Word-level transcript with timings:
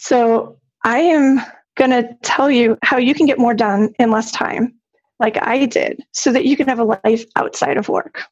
So 0.00 0.56
I 0.84 1.00
am 1.00 1.40
going 1.76 1.90
to 1.90 2.14
tell 2.22 2.50
you 2.50 2.78
how 2.82 2.98
you 2.98 3.14
can 3.14 3.26
get 3.26 3.38
more 3.38 3.54
done 3.54 3.92
in 3.98 4.10
less 4.10 4.30
time, 4.30 4.74
like 5.18 5.36
I 5.42 5.66
did, 5.66 6.02
so 6.12 6.32
that 6.32 6.44
you 6.44 6.56
can 6.56 6.68
have 6.68 6.78
a 6.78 6.98
life 7.04 7.24
outside 7.36 7.76
of 7.76 7.88
work. 7.88 8.22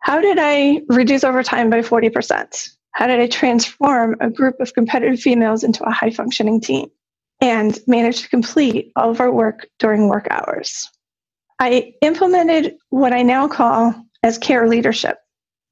How 0.00 0.20
did 0.20 0.38
I 0.40 0.82
reduce 0.88 1.24
overtime 1.24 1.70
by 1.70 1.80
40%? 1.80 2.70
How 2.90 3.06
did 3.06 3.20
I 3.20 3.28
transform 3.28 4.16
a 4.20 4.30
group 4.30 4.56
of 4.60 4.74
competitive 4.74 5.20
females 5.20 5.62
into 5.62 5.84
a 5.84 5.92
high 5.92 6.10
functioning 6.10 6.60
team 6.60 6.88
and 7.40 7.78
manage 7.86 8.22
to 8.22 8.28
complete 8.28 8.92
all 8.96 9.10
of 9.10 9.20
our 9.20 9.32
work 9.32 9.66
during 9.78 10.08
work 10.08 10.26
hours? 10.30 10.90
I 11.60 11.94
implemented 12.02 12.76
what 12.90 13.12
I 13.12 13.22
now 13.22 13.48
call 13.48 13.94
as 14.22 14.38
care 14.38 14.68
leadership. 14.68 15.18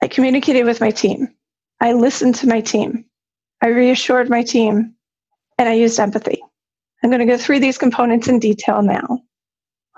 I 0.03 0.09
communicated 0.09 0.65
with 0.65 0.81
my 0.81 0.91
team. 0.91 1.29
I 1.81 1.93
listened 1.93 2.37
to 2.37 2.47
my 2.47 2.61
team. 2.61 3.05
I 3.63 3.69
reassured 3.69 4.31
my 4.31 4.43
team 4.43 4.94
and 5.59 5.69
I 5.69 5.75
used 5.75 5.99
empathy. 6.01 6.43
I'm 7.03 7.11
going 7.11 7.21
to 7.21 7.27
go 7.27 7.39
through 7.39 7.61
these 7.61 7.79
components 7.79 8.29
in 8.29 8.39
detail 8.39 8.83
now. 8.83 9.21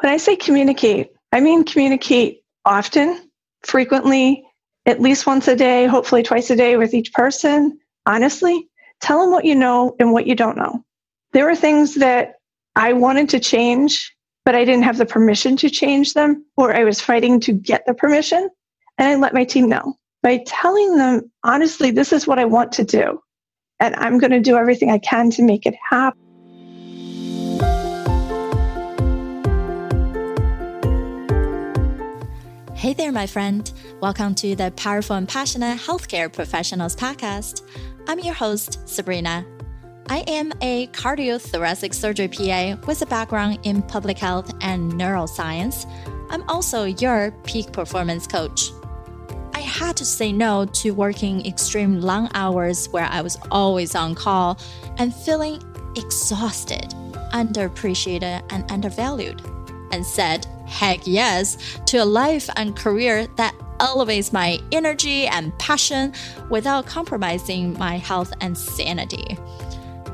When 0.01 0.13
I 0.13 0.17
say 0.17 0.37
communicate, 0.37 1.11
I 1.33 1.41
mean 1.41 1.65
communicate 1.65 2.43
often, 2.65 3.31
frequently, 3.63 4.45
at 4.87 5.01
least 5.01 5.27
once 5.27 5.49
a 5.49 5.57
day, 5.57 5.87
hopefully 5.87 6.23
twice 6.23 6.51
a 6.51 6.57
day 6.57 6.77
with 6.77 6.95
each 6.95 7.13
person. 7.13 7.79
Honestly, 8.07 8.69
tell 9.01 9.21
them 9.21 9.31
what 9.31 9.45
you 9.45 9.55
know 9.55 9.97
and 9.99 10.13
what 10.13 10.27
you 10.27 10.35
don't 10.35 10.57
know. 10.57 10.85
There 11.33 11.49
are 11.49 11.57
things 11.57 11.97
that 11.97 12.35
I 12.77 12.93
wanted 12.93 13.29
to 13.31 13.41
change, 13.41 14.15
but 14.45 14.55
I 14.55 14.65
didn't 14.65 14.85
have 14.85 14.99
the 14.99 15.07
permission 15.07 15.57
to 15.59 15.71
change 15.71 16.15
them, 16.15 16.45
or 16.57 16.75
I 16.75 16.85
was 16.85 17.01
fighting 17.01 17.41
to 17.41 17.53
get 17.53 17.85
the 17.87 17.95
permission. 17.95 18.49
And 18.99 19.09
I 19.09 19.17
let 19.17 19.35
my 19.35 19.45
team 19.45 19.69
know 19.69 19.95
by 20.23 20.43
telling 20.47 20.97
them, 20.97 21.31
honestly, 21.45 21.91
this 21.91 22.13
is 22.13 22.27
what 22.27 22.39
I 22.39 22.45
want 22.45 22.73
to 22.73 22.85
do. 22.85 23.21
And 23.79 23.95
I'm 23.97 24.19
going 24.19 24.31
to 24.31 24.41
do 24.41 24.57
everything 24.57 24.91
I 24.91 24.99
can 24.99 25.31
to 25.31 25.43
make 25.43 25.67
it 25.67 25.75
happen. 25.91 26.19
Hey 32.75 32.95
there, 32.95 33.13
my 33.13 33.27
friend. 33.27 33.71
Welcome 34.01 34.35
to 34.37 34.55
the 34.55 34.71
Powerful 34.77 35.17
and 35.17 35.29
Passionate 35.29 35.79
Healthcare 35.79 36.33
Professionals 36.33 36.95
Podcast. 36.97 37.63
I'm 38.07 38.19
your 38.21 38.35
host, 38.35 38.89
Sabrina. 38.89 39.45
I 40.09 40.19
am 40.29 40.53
a 40.63 40.87
cardiothoracic 40.89 41.93
surgery 41.93 42.29
PA 42.29 42.77
with 42.87 43.03
a 43.03 43.07
background 43.07 43.59
in 43.65 43.83
public 43.83 44.19
health 44.19 44.55
and 44.61 44.93
neuroscience. 44.93 45.85
I'm 46.31 46.49
also 46.49 46.85
your 46.85 47.33
peak 47.45 47.73
performance 47.73 48.27
coach. 48.27 48.71
Had 49.77 49.95
to 49.99 50.07
say 50.07 50.33
no 50.33 50.65
to 50.65 50.93
working 50.93 51.45
extreme 51.45 52.01
long 52.01 52.31
hours 52.33 52.89
where 52.93 53.05
I 53.05 53.21
was 53.21 53.37
always 53.51 53.95
on 53.95 54.15
call 54.15 54.59
and 54.97 55.15
feeling 55.15 55.63
exhausted, 55.95 56.95
underappreciated, 57.35 58.43
and 58.49 58.73
undervalued, 58.73 59.43
and 59.93 60.05
said 60.05 60.47
heck 60.65 61.07
yes 61.07 61.79
to 61.89 61.99
a 61.99 62.07
life 62.07 62.49
and 62.57 62.75
career 62.75 63.27
that 63.37 63.55
elevates 63.79 64.33
my 64.33 64.59
energy 64.73 65.27
and 65.27 65.57
passion 65.59 66.15
without 66.49 66.87
compromising 66.87 67.75
my 67.75 67.99
health 67.99 68.33
and 68.41 68.57
sanity. 68.57 69.37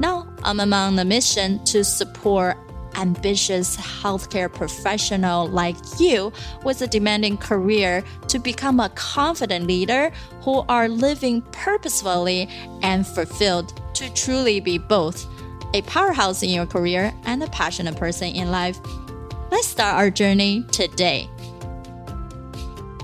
Now, 0.00 0.26
I'm 0.42 0.58
among 0.58 0.96
the 0.96 1.04
mission 1.04 1.62
to 1.66 1.84
support 1.84 2.58
ambitious 2.96 3.76
healthcare 3.76 4.52
professional 4.52 5.48
like 5.48 5.76
you 5.98 6.32
with 6.64 6.82
a 6.82 6.86
demanding 6.86 7.36
career 7.36 8.04
to 8.28 8.38
become 8.38 8.80
a 8.80 8.88
confident 8.90 9.66
leader 9.66 10.12
who 10.42 10.64
are 10.68 10.88
living 10.88 11.42
purposefully 11.52 12.48
and 12.82 13.06
fulfilled 13.06 13.80
to 13.94 14.12
truly 14.14 14.60
be 14.60 14.78
both 14.78 15.26
a 15.74 15.82
powerhouse 15.82 16.42
in 16.42 16.50
your 16.50 16.66
career 16.66 17.14
and 17.24 17.42
a 17.42 17.46
passionate 17.48 17.96
person 17.96 18.28
in 18.28 18.50
life. 18.50 18.78
Let's 19.50 19.68
start 19.68 19.96
our 19.96 20.10
journey 20.10 20.64
today. 20.70 21.28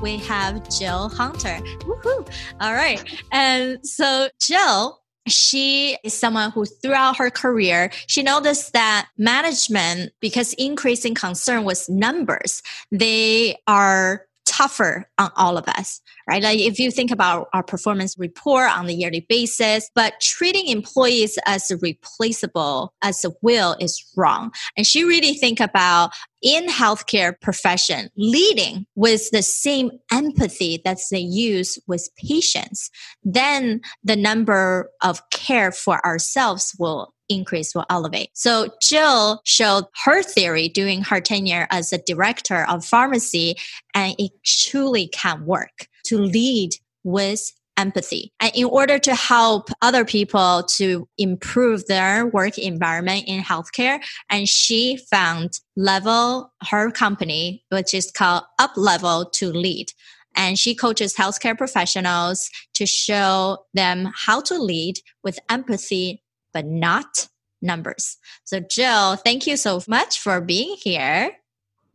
We 0.02 0.18
have 0.18 0.68
Jill 0.70 1.08
Hunter. 1.08 1.58
Woohoo! 1.80 2.28
All 2.60 2.74
right. 2.74 3.02
And 3.32 3.84
so 3.86 4.28
Jill 4.40 4.97
she 5.28 5.96
is 6.04 6.14
someone 6.14 6.50
who 6.50 6.64
throughout 6.64 7.16
her 7.16 7.30
career 7.30 7.90
she 8.06 8.22
noticed 8.22 8.72
that 8.72 9.08
management 9.16 10.12
because 10.20 10.52
increasing 10.54 11.14
concern 11.14 11.64
with 11.64 11.88
numbers. 11.88 12.62
They 12.90 13.56
are 13.66 14.27
tougher 14.48 15.08
on 15.18 15.30
all 15.36 15.56
of 15.56 15.68
us 15.68 16.00
right? 16.28 16.42
Like 16.42 16.58
if 16.58 16.78
you 16.78 16.90
think 16.90 17.10
about 17.10 17.48
our 17.52 17.62
performance 17.62 18.16
report 18.18 18.70
on 18.70 18.86
the 18.86 18.94
yearly 18.94 19.24
basis 19.28 19.90
but 19.94 20.20
treating 20.20 20.68
employees 20.68 21.38
as 21.46 21.72
replaceable 21.80 22.92
as 23.02 23.24
a 23.24 23.30
will 23.42 23.76
is 23.80 24.04
wrong. 24.16 24.52
And 24.76 24.86
she 24.86 25.04
really 25.04 25.34
think 25.34 25.60
about 25.60 26.10
in 26.42 26.66
healthcare 26.66 27.38
profession 27.40 28.10
leading 28.16 28.86
with 28.94 29.30
the 29.30 29.42
same 29.42 29.90
empathy 30.12 30.80
that 30.84 30.98
they 31.10 31.18
use 31.18 31.78
with 31.88 32.08
patients 32.16 32.90
then 33.24 33.80
the 34.04 34.14
number 34.14 34.88
of 35.02 35.28
care 35.30 35.72
for 35.72 36.04
ourselves 36.06 36.76
will 36.78 37.12
increase 37.28 37.74
will 37.74 37.86
elevate. 37.90 38.30
So 38.34 38.68
Jill 38.80 39.40
showed 39.44 39.84
her 40.04 40.22
theory 40.22 40.68
during 40.68 41.02
her 41.02 41.20
tenure 41.20 41.66
as 41.70 41.92
a 41.92 41.98
director 41.98 42.66
of 42.68 42.84
pharmacy, 42.84 43.56
and 43.94 44.14
it 44.18 44.32
truly 44.44 45.08
can 45.08 45.44
work 45.46 45.88
to 46.04 46.18
lead 46.18 46.74
with 47.04 47.52
empathy. 47.76 48.32
And 48.40 48.50
in 48.54 48.64
order 48.64 48.98
to 48.98 49.14
help 49.14 49.70
other 49.80 50.04
people 50.04 50.64
to 50.64 51.08
improve 51.16 51.86
their 51.86 52.26
work 52.26 52.58
environment 52.58 53.24
in 53.28 53.40
healthcare, 53.40 54.02
and 54.28 54.48
she 54.48 54.96
found 55.10 55.60
Level, 55.76 56.52
her 56.64 56.90
company, 56.90 57.64
which 57.68 57.94
is 57.94 58.10
called 58.10 58.42
Up 58.58 58.72
Level 58.76 59.26
to 59.34 59.52
Lead. 59.52 59.92
And 60.36 60.58
she 60.58 60.74
coaches 60.74 61.14
healthcare 61.14 61.56
professionals 61.56 62.50
to 62.74 62.84
show 62.84 63.64
them 63.74 64.12
how 64.14 64.40
to 64.42 64.58
lead 64.58 64.98
with 65.24 65.38
empathy, 65.48 66.22
but 66.58 66.66
not 66.66 67.28
numbers. 67.62 68.16
So, 68.42 68.58
Jill, 68.58 69.14
thank 69.14 69.46
you 69.46 69.56
so 69.56 69.80
much 69.86 70.18
for 70.18 70.40
being 70.40 70.74
here. 70.76 71.30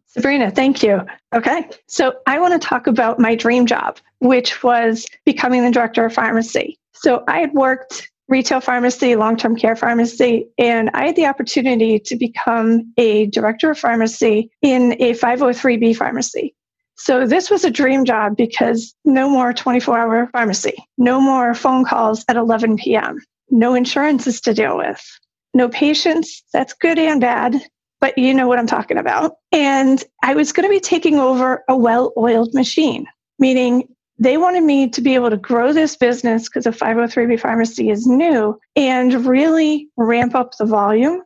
Sabrina, 0.08 0.52
thank 0.52 0.82
you. 0.82 1.02
Okay. 1.36 1.68
So 1.88 2.14
I 2.28 2.40
want 2.40 2.54
to 2.54 2.66
talk 2.66 2.88
about 2.88 3.20
my 3.20 3.36
dream 3.36 3.66
job, 3.66 3.98
which 4.20 4.64
was 4.64 5.06
becoming 5.26 5.64
the 5.64 5.72
director 5.72 6.06
of 6.06 6.14
pharmacy. 6.14 6.80
So 6.94 7.26
I 7.28 7.40
had 7.40 7.52
worked 7.54 8.10
retail 8.30 8.62
pharmacy, 8.62 9.18
long 9.18 9.36
term 9.36 9.58
care 9.58 9.76
pharmacy, 9.76 10.48
and 10.58 10.90
I 10.94 11.08
had 11.08 11.18
the 11.18 11.26
opportunity 11.26 12.00
to 12.00 12.16
become 12.16 12.94
a 12.98 13.26
director 13.26 13.70
of 13.72 13.78
pharmacy 13.78 14.50
in 14.62 14.94
a 15.02 15.14
503B 15.14 15.98
pharmacy. 15.98 16.56
So 16.96 17.28
this 17.28 17.50
was 17.50 17.66
a 17.66 17.72
dream 17.72 18.06
job 18.06 18.38
because 18.38 18.96
no 19.04 19.30
more 19.30 19.52
24 19.52 19.98
hour 19.98 20.30
pharmacy, 20.32 20.76
no 20.98 21.20
more 21.20 21.54
phone 21.54 21.84
calls 21.84 22.24
at 22.30 22.38
11 22.38 22.78
p.m., 22.78 23.20
no 23.54 23.74
insurances 23.74 24.42
to 24.42 24.54
deal 24.54 24.78
with, 24.78 25.02
no 25.54 25.70
patients. 25.70 26.44
That's 26.52 26.74
good 26.74 27.00
and 27.00 27.22
bad 27.22 27.62
but 28.04 28.18
you 28.18 28.34
know 28.34 28.50
what 28.50 28.60
I'm 28.60 28.68
talking 28.68 28.98
about. 28.98 29.36
And 29.54 30.04
I 30.24 30.36
was 30.36 30.52
going 30.52 30.68
to 30.68 30.70
be 30.70 30.82
taking 30.82 31.20
over 31.20 31.64
a 31.70 31.78
well 31.78 32.12
oiled 32.18 32.54
machine, 32.54 33.06
meaning 33.40 33.88
they 34.20 34.36
wanted 34.36 34.64
me 34.64 34.90
to 34.90 35.02
be 35.02 35.16
able 35.16 35.30
to 35.30 35.38
grow 35.38 35.72
this 35.72 35.96
business 35.96 36.50
because 36.50 36.66
a 36.66 36.72
503B 36.72 37.40
pharmacy 37.40 37.90
is 37.90 38.06
new 38.06 38.60
and 38.76 39.26
really 39.26 39.88
ramp 39.96 40.36
up 40.36 40.58
the 40.58 40.66
volume 40.66 41.22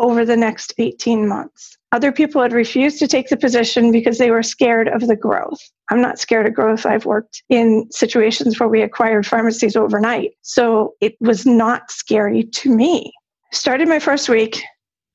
over 0.00 0.24
the 0.24 0.36
next 0.36 0.74
18 0.78 1.28
months. 1.28 1.75
Other 1.92 2.12
people 2.12 2.42
had 2.42 2.52
refused 2.52 2.98
to 2.98 3.06
take 3.06 3.28
the 3.28 3.36
position 3.36 3.92
because 3.92 4.18
they 4.18 4.30
were 4.30 4.42
scared 4.42 4.88
of 4.88 5.06
the 5.06 5.16
growth. 5.16 5.60
I'm 5.90 6.00
not 6.00 6.18
scared 6.18 6.46
of 6.46 6.54
growth. 6.54 6.84
I've 6.84 7.06
worked 7.06 7.42
in 7.48 7.86
situations 7.90 8.58
where 8.58 8.68
we 8.68 8.82
acquired 8.82 9.26
pharmacies 9.26 9.76
overnight. 9.76 10.32
So 10.42 10.94
it 11.00 11.16
was 11.20 11.46
not 11.46 11.90
scary 11.90 12.44
to 12.44 12.74
me. 12.74 13.12
Started 13.52 13.88
my 13.88 14.00
first 14.00 14.28
week 14.28 14.60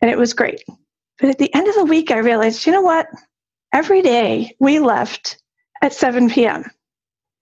and 0.02 0.10
it 0.10 0.18
was 0.18 0.34
great. 0.34 0.64
But 1.20 1.30
at 1.30 1.38
the 1.38 1.54
end 1.54 1.68
of 1.68 1.76
the 1.76 1.86
week, 1.86 2.10
I 2.10 2.18
realized, 2.18 2.66
you 2.66 2.72
know 2.72 2.82
what? 2.82 3.08
Every 3.74 4.02
day 4.02 4.56
we 4.60 4.80
left 4.80 5.38
at 5.82 5.94
7 5.94 6.30
p.m. 6.30 6.66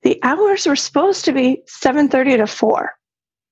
The 0.04 0.20
hours 0.24 0.66
were 0.66 0.76
supposed 0.76 1.26
to 1.26 1.34
be 1.34 1.64
7:30 1.68 2.38
to 2.38 2.48
4. 2.48 2.92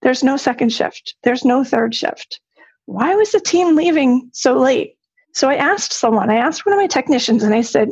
There's 0.02 0.24
no 0.24 0.38
second 0.38 0.72
shift. 0.74 1.16
There's 1.24 1.46
no 1.46 1.64
third 1.64 1.96
shift. 1.96 2.40
Why 2.86 3.16
was 3.16 3.32
the 3.32 3.40
team 3.40 3.76
leaving 3.76 4.30
so 4.34 4.58
late? 4.58 4.97
So 5.38 5.50
I 5.50 5.56
asked 5.56 5.94
someone, 5.94 6.32
I 6.32 6.38
asked 6.38 6.66
one 6.66 6.74
of 6.74 6.80
my 6.80 6.88
technicians, 6.88 7.44
and 7.44 7.54
I 7.54 7.62
said, 7.62 7.90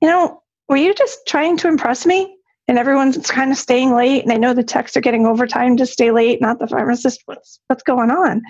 you 0.00 0.08
know, 0.08 0.40
were 0.68 0.76
you 0.76 0.94
just 0.94 1.18
trying 1.26 1.56
to 1.56 1.66
impress 1.66 2.06
me? 2.06 2.36
And 2.68 2.78
everyone's 2.78 3.28
kind 3.28 3.50
of 3.50 3.58
staying 3.58 3.96
late, 3.96 4.22
and 4.22 4.32
I 4.32 4.36
know 4.36 4.54
the 4.54 4.62
techs 4.62 4.96
are 4.96 5.00
getting 5.00 5.26
overtime 5.26 5.76
to 5.78 5.86
stay 5.86 6.12
late, 6.12 6.40
not 6.40 6.60
the 6.60 6.68
pharmacist. 6.68 7.22
What's 7.24 7.58
what's 7.66 7.82
going 7.82 8.12
on? 8.12 8.42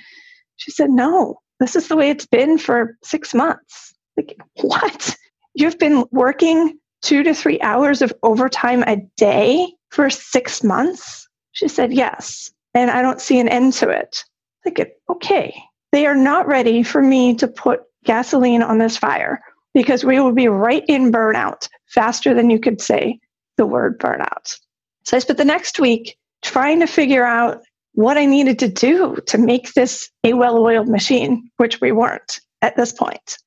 She 0.57 0.71
said, 0.71 0.91
No, 0.91 1.41
this 1.59 1.75
is 1.75 1.89
the 1.89 1.97
way 1.97 2.11
it's 2.11 2.27
been 2.27 2.59
for 2.59 2.99
six 3.03 3.33
months. 3.33 3.95
Like, 4.19 4.37
what? 4.61 5.17
You've 5.55 5.79
been 5.79 6.05
working 6.11 6.79
two 7.01 7.23
to 7.23 7.33
three 7.33 7.59
hours 7.63 8.03
of 8.03 8.13
overtime 8.23 8.83
a 8.83 8.97
day 9.17 9.73
for 9.89 10.11
six 10.11 10.63
months? 10.63 11.27
She 11.53 11.67
said, 11.67 11.95
Yes. 11.95 12.51
And 12.75 12.91
I 12.91 13.01
don't 13.01 13.23
see 13.23 13.41
an 13.41 13.49
end 13.49 13.73
to 13.75 13.89
it. 13.89 14.23
Like, 14.67 14.99
okay, 15.09 15.59
they 15.93 16.05
are 16.05 16.15
not 16.15 16.47
ready 16.47 16.83
for 16.83 17.01
me 17.01 17.35
to 17.37 17.49
put 17.49 17.88
gasoline 18.05 18.63
on 18.63 18.79
this 18.79 18.97
fire 18.97 19.41
because 19.75 20.05
we 20.05 20.19
will 20.19 20.33
be 20.33 20.49
right 20.49 20.85
in 20.89 21.13
burnout 21.13 21.69
faster 21.87 22.35
than 22.35 22.51
you 22.51 22.59
could 22.59 22.81
say 22.81 23.19
the 23.57 23.67
word 23.67 23.99
burnout. 23.99 24.59
So 25.05 25.17
I 25.17 25.21
spent 25.21 25.39
the 25.39 25.45
next 25.45 25.79
week 25.81 26.17
trying 26.43 26.81
to 26.81 26.87
figure 26.87 27.25
out 27.25 27.63
what 27.93 28.17
I 28.17 28.27
needed 28.27 28.59
to 28.61 28.69
do 28.69 29.17
to 29.27 29.39
make 29.39 29.73
this 29.73 30.11
a 30.25 30.35
well 30.35 30.59
oiled 30.59 30.89
machine, 30.89 31.51
which 31.57 31.81
we 31.81 31.93
weren't 31.93 32.41
at 32.63 32.77
this 32.77 32.93
point. 32.93 33.39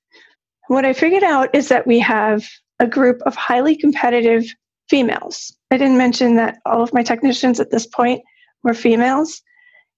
What 0.67 0.85
I 0.85 0.93
figured 0.93 1.23
out 1.23 1.53
is 1.55 1.69
that 1.69 1.87
we 1.87 1.99
have 1.99 2.47
a 2.79 2.87
group 2.87 3.21
of 3.23 3.35
highly 3.35 3.75
competitive 3.75 4.43
females. 4.89 5.55
I 5.69 5.77
didn't 5.77 5.97
mention 5.97 6.35
that 6.35 6.57
all 6.65 6.81
of 6.81 6.93
my 6.93 7.03
technicians 7.03 7.59
at 7.59 7.71
this 7.71 7.85
point 7.85 8.21
were 8.63 8.73
females, 8.73 9.41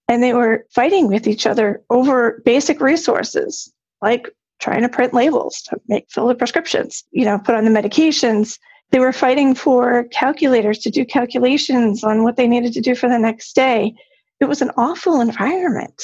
and 0.07 0.21
they 0.21 0.33
were 0.33 0.65
fighting 0.73 1.07
with 1.07 1.27
each 1.27 1.47
other 1.47 1.81
over 1.89 2.41
basic 2.45 2.79
resources 2.79 3.71
like 4.01 4.29
trying 4.63 4.81
to 4.81 4.89
print 4.89 5.13
labels 5.13 5.61
to 5.63 5.77
make 5.89 6.09
fill 6.09 6.27
the 6.27 6.35
prescriptions, 6.35 7.03
you 7.11 7.25
know, 7.25 7.37
put 7.37 7.53
on 7.53 7.65
the 7.65 7.69
medications. 7.81 8.57
They 8.91 8.99
were 8.99 9.11
fighting 9.11 9.55
for 9.55 10.05
calculators 10.05 10.79
to 10.79 10.89
do 10.89 11.03
calculations 11.03 12.01
on 12.01 12.23
what 12.23 12.37
they 12.37 12.47
needed 12.47 12.71
to 12.73 12.81
do 12.81 12.95
for 12.95 13.09
the 13.09 13.19
next 13.19 13.55
day. 13.55 13.93
It 14.39 14.45
was 14.45 14.61
an 14.61 14.71
awful 14.77 15.19
environment. 15.19 16.01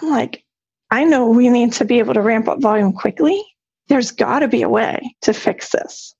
I'm 0.00 0.08
like, 0.08 0.44
I 0.92 1.02
know 1.04 1.26
we 1.28 1.48
need 1.48 1.72
to 1.74 1.84
be 1.84 1.98
able 1.98 2.14
to 2.14 2.22
ramp 2.22 2.46
up 2.46 2.60
volume 2.60 2.92
quickly. 2.92 3.42
There's 3.88 4.12
got 4.12 4.38
to 4.38 4.48
be 4.48 4.62
a 4.62 4.68
way 4.68 5.16
to 5.22 5.32
fix 5.32 5.70
this. 5.70 6.14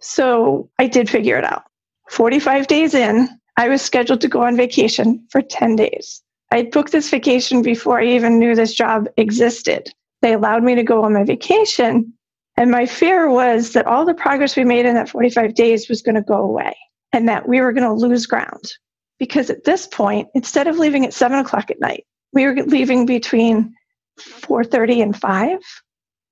So 0.00 0.70
I 0.78 0.86
did 0.86 1.10
figure 1.10 1.38
it 1.38 1.44
out. 1.44 1.64
45 2.10 2.68
days 2.68 2.94
in, 2.94 3.28
I 3.56 3.68
was 3.68 3.82
scheduled 3.82 4.20
to 4.20 4.28
go 4.28 4.42
on 4.42 4.56
vacation 4.56 5.26
for 5.30 5.42
10 5.42 5.74
days. 5.74 6.22
I 6.52 6.62
booked 6.62 6.92
this 6.92 7.10
vacation 7.10 7.62
before 7.62 7.98
I 7.98 8.06
even 8.06 8.38
knew 8.38 8.54
this 8.54 8.74
job 8.74 9.08
existed. 9.16 9.92
They 10.22 10.32
allowed 10.32 10.62
me 10.62 10.74
to 10.74 10.82
go 10.82 11.04
on 11.04 11.12
my 11.12 11.24
vacation. 11.24 12.12
And 12.56 12.70
my 12.70 12.86
fear 12.86 13.30
was 13.30 13.72
that 13.72 13.86
all 13.86 14.04
the 14.04 14.14
progress 14.14 14.56
we 14.56 14.64
made 14.64 14.86
in 14.86 14.94
that 14.94 15.10
45 15.10 15.54
days 15.54 15.88
was 15.88 16.02
going 16.02 16.14
to 16.14 16.22
go 16.22 16.42
away 16.42 16.74
and 17.12 17.28
that 17.28 17.48
we 17.48 17.60
were 17.60 17.72
going 17.72 17.84
to 17.84 17.92
lose 17.92 18.26
ground. 18.26 18.72
Because 19.18 19.50
at 19.50 19.64
this 19.64 19.86
point, 19.86 20.28
instead 20.34 20.66
of 20.66 20.78
leaving 20.78 21.04
at 21.04 21.14
seven 21.14 21.38
o'clock 21.38 21.70
at 21.70 21.80
night, 21.80 22.04
we 22.32 22.44
were 22.44 22.54
leaving 22.54 23.06
between 23.06 23.74
4.30 24.18 25.02
and 25.02 25.16
5 25.16 25.58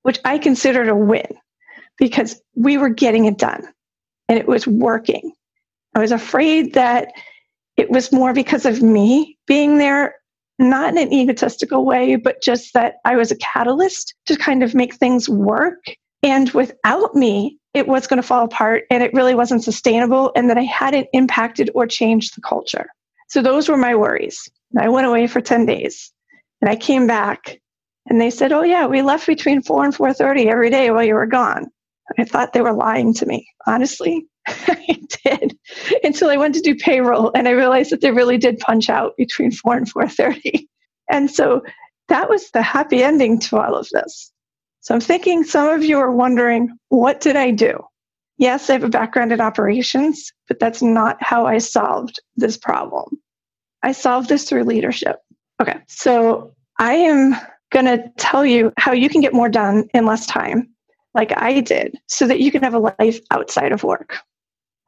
which 0.01 0.19
i 0.25 0.37
considered 0.37 0.89
a 0.89 0.95
win 0.95 1.27
because 1.97 2.41
we 2.55 2.77
were 2.77 2.89
getting 2.89 3.25
it 3.25 3.37
done 3.37 3.67
and 4.27 4.39
it 4.39 4.47
was 4.47 4.67
working 4.67 5.31
i 5.95 5.99
was 5.99 6.11
afraid 6.11 6.73
that 6.73 7.11
it 7.77 7.89
was 7.89 8.11
more 8.11 8.33
because 8.33 8.65
of 8.65 8.81
me 8.81 9.37
being 9.45 9.77
there 9.77 10.15
not 10.59 10.89
in 10.89 10.97
an 10.97 11.13
egotistical 11.13 11.85
way 11.85 12.15
but 12.15 12.41
just 12.41 12.73
that 12.73 12.95
i 13.05 13.15
was 13.15 13.31
a 13.31 13.37
catalyst 13.37 14.13
to 14.25 14.35
kind 14.35 14.63
of 14.63 14.75
make 14.75 14.95
things 14.95 15.27
work 15.27 15.83
and 16.23 16.49
without 16.51 17.13
me 17.15 17.57
it 17.73 17.87
was 17.87 18.07
going 18.07 18.21
to 18.21 18.27
fall 18.27 18.45
apart 18.45 18.83
and 18.89 19.03
it 19.03 19.13
really 19.13 19.35
wasn't 19.35 19.63
sustainable 19.63 20.31
and 20.35 20.49
that 20.49 20.57
i 20.57 20.63
hadn't 20.63 21.07
impacted 21.13 21.69
or 21.75 21.85
changed 21.85 22.35
the 22.35 22.41
culture 22.41 22.87
so 23.29 23.41
those 23.41 23.67
were 23.67 23.77
my 23.77 23.95
worries 23.95 24.49
i 24.79 24.87
went 24.87 25.07
away 25.07 25.27
for 25.27 25.41
10 25.41 25.65
days 25.65 26.11
and 26.61 26.69
i 26.69 26.75
came 26.75 27.05
back 27.05 27.59
and 28.07 28.21
they 28.21 28.29
said, 28.29 28.51
"Oh 28.51 28.61
yeah, 28.61 28.85
we 28.85 29.01
left 29.01 29.27
between 29.27 29.61
4 29.61 29.85
and 29.85 29.95
4:30 29.95 30.47
every 30.47 30.69
day 30.69 30.91
while 30.91 31.03
you 31.03 31.15
were 31.15 31.25
gone." 31.25 31.71
I 32.19 32.23
thought 32.23 32.53
they 32.53 32.61
were 32.61 32.73
lying 32.73 33.13
to 33.15 33.25
me. 33.25 33.47
Honestly, 33.65 34.27
I 34.47 34.99
did 35.23 35.57
until 36.03 36.29
I 36.29 36.37
went 36.37 36.55
to 36.55 36.61
do 36.61 36.75
payroll 36.75 37.31
and 37.35 37.47
I 37.47 37.51
realized 37.51 37.91
that 37.91 38.01
they 38.01 38.11
really 38.11 38.37
did 38.37 38.59
punch 38.59 38.89
out 38.89 39.17
between 39.17 39.51
4 39.51 39.77
and 39.77 39.91
4:30. 39.91 40.67
And 41.09 41.29
so 41.29 41.63
that 42.07 42.29
was 42.29 42.51
the 42.51 42.61
happy 42.61 43.03
ending 43.03 43.39
to 43.39 43.57
all 43.57 43.75
of 43.75 43.87
this. 43.91 44.31
So 44.81 44.93
I'm 44.93 45.01
thinking 45.01 45.43
some 45.43 45.67
of 45.69 45.83
you 45.83 45.97
are 45.97 46.11
wondering, 46.11 46.77
what 46.89 47.19
did 47.21 47.35
I 47.35 47.51
do? 47.51 47.83
Yes, 48.37 48.69
I 48.69 48.73
have 48.73 48.83
a 48.83 48.89
background 48.89 49.31
in 49.31 49.41
operations, 49.41 50.31
but 50.47 50.59
that's 50.59 50.81
not 50.81 51.17
how 51.21 51.45
I 51.45 51.57
solved 51.57 52.19
this 52.35 52.57
problem. 52.57 53.17
I 53.81 53.93
solved 53.93 54.29
this 54.29 54.47
through 54.47 54.65
leadership. 54.65 55.17
Okay, 55.61 55.79
so 55.87 56.53
I 56.79 56.95
am 56.95 57.35
going 57.71 57.85
to 57.85 58.11
tell 58.17 58.45
you 58.45 58.73
how 58.77 58.91
you 58.91 59.09
can 59.09 59.21
get 59.21 59.33
more 59.33 59.49
done 59.49 59.87
in 59.93 60.05
less 60.05 60.25
time, 60.25 60.69
like 61.13 61.31
I 61.35 61.61
did, 61.61 61.97
so 62.07 62.27
that 62.27 62.39
you 62.39 62.51
can 62.51 62.61
have 62.61 62.73
a 62.73 62.93
life 62.99 63.19
outside 63.31 63.71
of 63.71 63.83
work. 63.83 64.17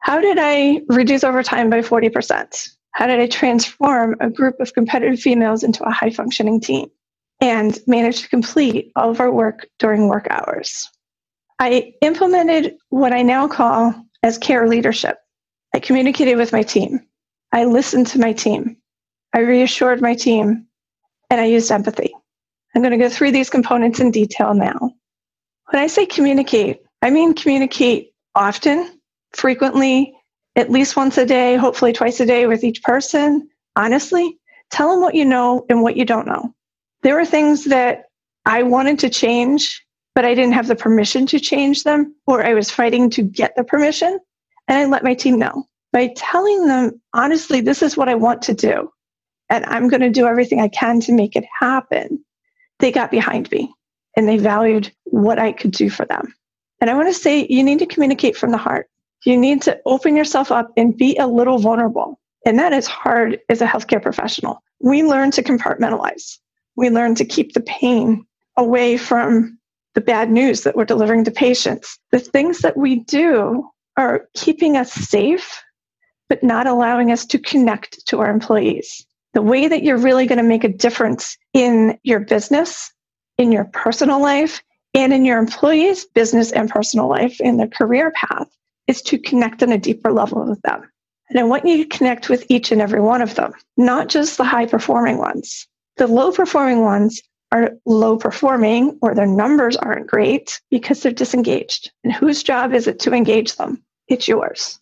How 0.00 0.20
did 0.20 0.38
I 0.40 0.82
reduce 0.88 1.24
overtime 1.24 1.70
by 1.70 1.80
40%? 1.80 2.68
How 2.92 3.06
did 3.06 3.20
I 3.20 3.26
transform 3.26 4.16
a 4.20 4.30
group 4.30 4.58
of 4.60 4.74
competitive 4.74 5.20
females 5.20 5.62
into 5.62 5.84
a 5.84 5.90
high 5.90 6.10
functioning 6.10 6.60
team 6.60 6.88
and 7.40 7.78
manage 7.86 8.22
to 8.22 8.28
complete 8.28 8.90
all 8.96 9.10
of 9.10 9.20
our 9.20 9.30
work 9.30 9.66
during 9.78 10.08
work 10.08 10.26
hours? 10.30 10.88
I 11.58 11.92
implemented 12.02 12.76
what 12.88 13.12
I 13.12 13.22
now 13.22 13.48
call 13.48 13.94
as 14.22 14.38
care 14.38 14.68
leadership. 14.68 15.18
I 15.74 15.80
communicated 15.80 16.36
with 16.36 16.52
my 16.52 16.62
team. 16.62 17.00
I 17.52 17.64
listened 17.64 18.06
to 18.08 18.18
my 18.18 18.32
team. 18.32 18.76
I 19.34 19.40
reassured 19.40 20.00
my 20.00 20.14
team 20.14 20.66
and 21.30 21.40
I 21.40 21.44
used 21.44 21.70
empathy. 21.70 22.14
I'm 22.74 22.82
going 22.82 22.98
to 22.98 23.04
go 23.04 23.08
through 23.08 23.32
these 23.32 23.50
components 23.50 24.00
in 24.00 24.10
detail 24.10 24.54
now. 24.54 24.92
When 25.70 25.82
I 25.82 25.86
say 25.86 26.06
communicate, 26.06 26.80
I 27.02 27.10
mean 27.10 27.34
communicate 27.34 28.12
often, 28.34 28.97
frequently, 29.32 30.14
at 30.56 30.70
least 30.70 30.96
once 30.96 31.18
a 31.18 31.26
day, 31.26 31.56
hopefully 31.56 31.92
twice 31.92 32.20
a 32.20 32.26
day 32.26 32.46
with 32.46 32.64
each 32.64 32.82
person. 32.82 33.48
Honestly, 33.76 34.38
tell 34.70 34.90
them 34.90 35.00
what 35.00 35.14
you 35.14 35.24
know 35.24 35.64
and 35.68 35.82
what 35.82 35.96
you 35.96 36.04
don't 36.04 36.26
know. 36.26 36.54
There 37.02 37.14
were 37.14 37.24
things 37.24 37.64
that 37.66 38.06
I 38.44 38.62
wanted 38.62 38.98
to 39.00 39.10
change, 39.10 39.84
but 40.14 40.24
I 40.24 40.34
didn't 40.34 40.54
have 40.54 40.66
the 40.66 40.74
permission 40.74 41.26
to 41.26 41.38
change 41.38 41.84
them, 41.84 42.14
or 42.26 42.44
I 42.44 42.54
was 42.54 42.70
fighting 42.70 43.10
to 43.10 43.22
get 43.22 43.54
the 43.56 43.64
permission. 43.64 44.18
And 44.66 44.78
I 44.78 44.84
let 44.86 45.04
my 45.04 45.14
team 45.14 45.38
know 45.38 45.64
by 45.92 46.12
telling 46.16 46.66
them, 46.66 47.00
honestly, 47.14 47.60
this 47.60 47.82
is 47.82 47.96
what 47.96 48.08
I 48.08 48.14
want 48.14 48.42
to 48.42 48.54
do. 48.54 48.90
And 49.48 49.64
I'm 49.66 49.88
going 49.88 50.02
to 50.02 50.10
do 50.10 50.26
everything 50.26 50.60
I 50.60 50.68
can 50.68 51.00
to 51.00 51.12
make 51.12 51.36
it 51.36 51.44
happen 51.58 52.24
they 52.78 52.92
got 52.92 53.10
behind 53.10 53.50
me 53.50 53.72
and 54.16 54.28
they 54.28 54.38
valued 54.38 54.92
what 55.04 55.38
I 55.38 55.52
could 55.52 55.72
do 55.72 55.90
for 55.90 56.04
them. 56.04 56.34
And 56.80 56.90
I 56.90 56.94
want 56.94 57.08
to 57.08 57.14
say 57.14 57.46
you 57.48 57.62
need 57.62 57.80
to 57.80 57.86
communicate 57.86 58.36
from 58.36 58.50
the 58.50 58.56
heart. 58.56 58.88
You 59.24 59.36
need 59.36 59.62
to 59.62 59.80
open 59.84 60.16
yourself 60.16 60.52
up 60.52 60.70
and 60.76 60.96
be 60.96 61.16
a 61.16 61.26
little 61.26 61.58
vulnerable. 61.58 62.18
And 62.46 62.58
that 62.58 62.72
is 62.72 62.86
hard 62.86 63.40
as 63.48 63.60
a 63.60 63.66
healthcare 63.66 64.02
professional. 64.02 64.62
We 64.80 65.02
learn 65.02 65.30
to 65.32 65.42
compartmentalize. 65.42 66.38
We 66.76 66.90
learn 66.90 67.14
to 67.16 67.24
keep 67.24 67.52
the 67.52 67.60
pain 67.60 68.24
away 68.56 68.96
from 68.96 69.58
the 69.94 70.00
bad 70.00 70.30
news 70.30 70.62
that 70.62 70.76
we're 70.76 70.84
delivering 70.84 71.24
to 71.24 71.30
patients. 71.30 71.98
The 72.12 72.20
things 72.20 72.60
that 72.60 72.76
we 72.76 73.00
do 73.00 73.68
are 73.96 74.28
keeping 74.34 74.76
us 74.76 74.92
safe, 74.92 75.60
but 76.28 76.42
not 76.44 76.66
allowing 76.66 77.10
us 77.10 77.26
to 77.26 77.38
connect 77.38 78.06
to 78.06 78.20
our 78.20 78.30
employees 78.30 79.04
the 79.34 79.42
way 79.42 79.68
that 79.68 79.82
you're 79.82 79.98
really 79.98 80.26
going 80.26 80.38
to 80.38 80.42
make 80.42 80.64
a 80.64 80.68
difference 80.68 81.36
in 81.52 81.98
your 82.02 82.20
business, 82.20 82.92
in 83.36 83.52
your 83.52 83.64
personal 83.66 84.20
life, 84.20 84.62
and 84.94 85.12
in 85.12 85.24
your 85.24 85.38
employees' 85.38 86.06
business 86.06 86.50
and 86.50 86.70
personal 86.70 87.08
life 87.08 87.40
in 87.40 87.56
their 87.56 87.68
career 87.68 88.12
path 88.12 88.48
is 88.88 89.00
to 89.02 89.18
connect 89.18 89.62
on 89.62 89.70
a 89.70 89.78
deeper 89.78 90.10
level 90.10 90.44
with 90.44 90.60
them. 90.62 90.82
And 91.30 91.38
I 91.38 91.44
want 91.44 91.66
you 91.66 91.84
to 91.84 91.96
connect 91.96 92.28
with 92.28 92.44
each 92.48 92.72
and 92.72 92.80
every 92.80 93.00
one 93.00 93.22
of 93.22 93.34
them, 93.34 93.52
not 93.76 94.08
just 94.08 94.38
the 94.38 94.44
high 94.44 94.66
performing 94.66 95.18
ones. 95.18 95.68
The 95.98 96.06
low 96.06 96.32
performing 96.32 96.80
ones 96.80 97.20
are 97.52 97.72
low 97.86 98.16
performing 98.16 98.98
or 99.02 99.14
their 99.14 99.26
numbers 99.26 99.76
aren't 99.76 100.06
great 100.06 100.60
because 100.70 101.02
they're 101.02 101.12
disengaged. 101.12 101.90
And 102.02 102.12
whose 102.12 102.42
job 102.42 102.74
is 102.74 102.86
it 102.86 102.98
to 103.00 103.12
engage 103.12 103.56
them? 103.56 103.82
It's 104.08 104.26
yours. 104.26 104.78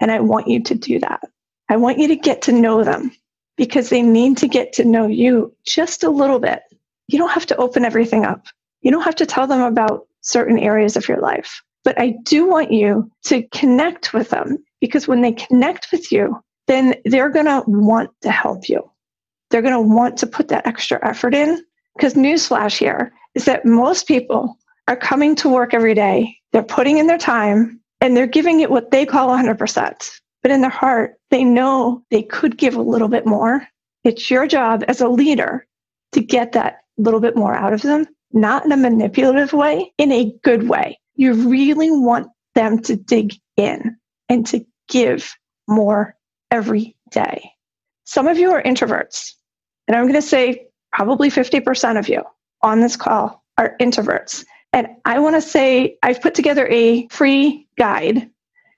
And 0.00 0.10
I 0.10 0.20
want 0.20 0.46
you 0.46 0.62
to 0.62 0.74
do 0.74 1.00
that. 1.00 1.20
I 1.68 1.76
want 1.76 1.98
you 1.98 2.08
to 2.08 2.16
get 2.16 2.42
to 2.42 2.52
know 2.52 2.84
them 2.84 3.12
because 3.56 3.90
they 3.90 4.02
need 4.02 4.36
to 4.38 4.48
get 4.48 4.72
to 4.74 4.84
know 4.84 5.06
you 5.06 5.54
just 5.66 6.04
a 6.04 6.10
little 6.10 6.38
bit. 6.38 6.62
You 7.08 7.18
don't 7.18 7.30
have 7.30 7.46
to 7.46 7.56
open 7.56 7.84
everything 7.84 8.24
up. 8.24 8.46
You 8.82 8.90
don't 8.92 9.02
have 9.02 9.16
to 9.16 9.26
tell 9.26 9.46
them 9.46 9.60
about 9.60 10.06
certain 10.20 10.58
areas 10.58 10.96
of 10.96 11.08
your 11.08 11.18
life. 11.18 11.62
But 11.88 11.98
I 11.98 12.16
do 12.24 12.46
want 12.46 12.70
you 12.70 13.10
to 13.28 13.44
connect 13.44 14.12
with 14.12 14.28
them 14.28 14.58
because 14.78 15.08
when 15.08 15.22
they 15.22 15.32
connect 15.32 15.90
with 15.90 16.12
you, 16.12 16.38
then 16.66 16.96
they're 17.06 17.30
going 17.30 17.46
to 17.46 17.64
want 17.66 18.10
to 18.20 18.30
help 18.30 18.68
you. 18.68 18.90
They're 19.48 19.62
going 19.62 19.72
to 19.72 19.80
want 19.80 20.18
to 20.18 20.26
put 20.26 20.48
that 20.48 20.66
extra 20.66 20.98
effort 21.02 21.34
in. 21.34 21.64
Because, 21.96 22.12
newsflash 22.12 22.76
here 22.76 23.10
is 23.34 23.46
that 23.46 23.64
most 23.64 24.06
people 24.06 24.58
are 24.86 24.98
coming 24.98 25.34
to 25.36 25.48
work 25.48 25.72
every 25.72 25.94
day, 25.94 26.36
they're 26.52 26.62
putting 26.62 26.98
in 26.98 27.06
their 27.06 27.16
time, 27.16 27.80
and 28.02 28.14
they're 28.14 28.26
giving 28.26 28.60
it 28.60 28.70
what 28.70 28.90
they 28.90 29.06
call 29.06 29.30
100%. 29.30 30.10
But 30.42 30.50
in 30.50 30.60
their 30.60 30.68
heart, 30.68 31.14
they 31.30 31.42
know 31.42 32.04
they 32.10 32.22
could 32.22 32.58
give 32.58 32.76
a 32.76 32.82
little 32.82 33.08
bit 33.08 33.24
more. 33.24 33.66
It's 34.04 34.30
your 34.30 34.46
job 34.46 34.84
as 34.88 35.00
a 35.00 35.08
leader 35.08 35.66
to 36.12 36.20
get 36.20 36.52
that 36.52 36.80
little 36.98 37.20
bit 37.20 37.34
more 37.34 37.54
out 37.54 37.72
of 37.72 37.80
them, 37.80 38.04
not 38.34 38.66
in 38.66 38.72
a 38.72 38.76
manipulative 38.76 39.54
way, 39.54 39.90
in 39.96 40.12
a 40.12 40.34
good 40.44 40.68
way. 40.68 40.98
You 41.18 41.34
really 41.34 41.90
want 41.90 42.28
them 42.54 42.80
to 42.84 42.96
dig 42.96 43.34
in 43.56 43.98
and 44.30 44.46
to 44.46 44.64
give 44.88 45.36
more 45.68 46.16
every 46.50 46.96
day. 47.10 47.52
Some 48.04 48.26
of 48.26 48.38
you 48.38 48.52
are 48.52 48.62
introverts. 48.62 49.34
And 49.86 49.96
I'm 49.96 50.04
going 50.04 50.14
to 50.14 50.22
say 50.22 50.66
probably 50.92 51.30
50% 51.30 51.98
of 51.98 52.08
you 52.08 52.22
on 52.62 52.80
this 52.80 52.96
call 52.96 53.44
are 53.58 53.76
introverts. 53.80 54.44
And 54.72 54.86
I 55.04 55.18
want 55.18 55.34
to 55.34 55.42
say 55.42 55.98
I've 56.02 56.22
put 56.22 56.34
together 56.34 56.66
a 56.68 57.06
free 57.08 57.66
guide 57.76 58.30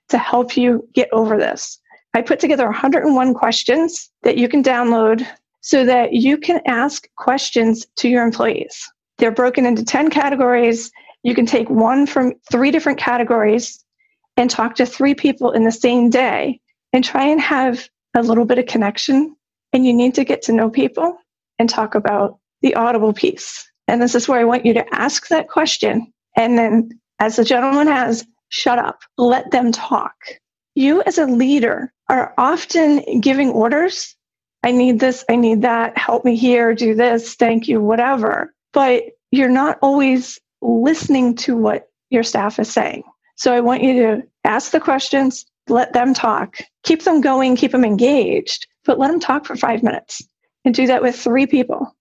to 0.09 0.17
help 0.17 0.57
you 0.57 0.87
get 0.93 1.09
over 1.13 1.37
this. 1.37 1.79
I 2.13 2.21
put 2.21 2.39
together 2.39 2.65
101 2.65 3.33
questions 3.33 4.09
that 4.23 4.37
you 4.37 4.49
can 4.49 4.63
download 4.63 5.25
so 5.61 5.85
that 5.85 6.13
you 6.13 6.37
can 6.37 6.59
ask 6.65 7.07
questions 7.15 7.85
to 7.97 8.09
your 8.09 8.23
employees. 8.23 8.91
They're 9.17 9.31
broken 9.31 9.65
into 9.65 9.85
10 9.85 10.09
categories. 10.09 10.91
You 11.23 11.35
can 11.35 11.45
take 11.45 11.69
one 11.69 12.05
from 12.07 12.33
three 12.51 12.71
different 12.71 12.99
categories 12.99 13.83
and 14.37 14.49
talk 14.49 14.75
to 14.75 14.85
three 14.85 15.13
people 15.13 15.51
in 15.51 15.63
the 15.63 15.71
same 15.71 16.09
day 16.09 16.59
and 16.93 17.03
try 17.03 17.25
and 17.27 17.39
have 17.39 17.87
a 18.15 18.21
little 18.21 18.45
bit 18.45 18.59
of 18.59 18.65
connection. 18.65 19.35
And 19.73 19.85
you 19.85 19.93
need 19.93 20.15
to 20.15 20.23
get 20.23 20.41
to 20.43 20.53
know 20.53 20.69
people 20.69 21.17
and 21.59 21.69
talk 21.69 21.95
about 21.95 22.39
the 22.61 22.75
audible 22.75 23.13
piece. 23.13 23.69
And 23.87 24.01
this 24.01 24.15
is 24.15 24.27
where 24.27 24.39
I 24.39 24.45
want 24.45 24.65
you 24.65 24.73
to 24.73 24.95
ask 24.95 25.27
that 25.27 25.49
question. 25.49 26.11
And 26.35 26.57
then, 26.57 26.99
as 27.19 27.35
the 27.35 27.43
gentleman 27.43 27.87
has, 27.87 28.25
shut 28.49 28.79
up, 28.79 29.01
let 29.17 29.51
them 29.51 29.71
talk. 29.71 30.15
You, 30.75 31.01
as 31.03 31.17
a 31.17 31.25
leader, 31.25 31.91
are 32.09 32.33
often 32.37 33.19
giving 33.19 33.49
orders. 33.49 34.15
I 34.63 34.71
need 34.71 34.99
this, 34.99 35.25
I 35.29 35.35
need 35.35 35.61
that, 35.63 35.97
help 35.97 36.23
me 36.23 36.35
here, 36.35 36.73
do 36.75 36.93
this, 36.93 37.35
thank 37.35 37.67
you, 37.67 37.81
whatever. 37.81 38.53
But 38.73 39.03
you're 39.31 39.49
not 39.49 39.79
always 39.81 40.39
listening 40.61 41.35
to 41.35 41.57
what 41.57 41.89
your 42.09 42.23
staff 42.23 42.59
is 42.59 42.71
saying. 42.71 43.03
So 43.35 43.53
I 43.53 43.61
want 43.61 43.83
you 43.83 43.93
to 43.93 44.23
ask 44.43 44.71
the 44.71 44.79
questions, 44.79 45.45
let 45.67 45.93
them 45.93 46.13
talk, 46.13 46.57
keep 46.83 47.03
them 47.03 47.21
going, 47.21 47.55
keep 47.55 47.71
them 47.71 47.85
engaged, 47.85 48.67
but 48.85 48.99
let 48.99 49.09
them 49.09 49.19
talk 49.19 49.45
for 49.45 49.55
five 49.55 49.83
minutes 49.83 50.21
and 50.65 50.75
do 50.75 50.87
that 50.87 51.01
with 51.01 51.15
three 51.15 51.47
people. 51.47 51.95